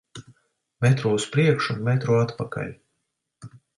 Metru 0.85 1.11
uz 1.17 1.27
priekšu, 1.35 1.75
metru 1.89 2.17
atpakaļ. 2.23 2.73